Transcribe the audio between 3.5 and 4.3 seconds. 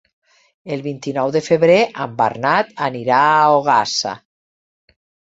Ogassa.